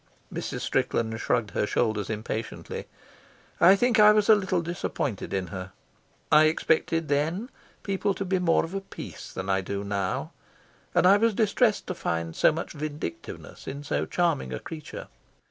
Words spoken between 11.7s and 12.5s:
to find